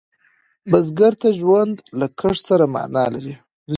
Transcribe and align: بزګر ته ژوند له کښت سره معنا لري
بزګر 0.69 1.13
ته 1.21 1.29
ژوند 1.39 1.75
له 1.99 2.07
کښت 2.19 2.41
سره 2.49 2.65
معنا 2.75 3.05
لري 3.13 3.35